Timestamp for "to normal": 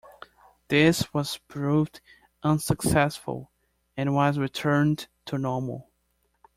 5.27-5.91